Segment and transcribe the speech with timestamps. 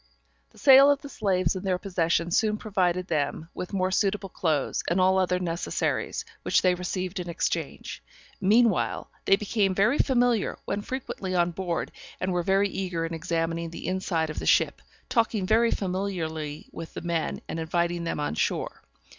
[0.49, 4.81] The sale of the slaves in their possession soon provided them with more suitable clothes,
[4.89, 8.01] and all other necessaries, which they received in exchange.
[8.41, 13.69] Meanwhile, they became very familiar, went frequently on board, and were very eager in examining
[13.69, 18.33] the inside of the ship, talking very familiarly with the men, and inviting them on
[18.33, 18.81] shore.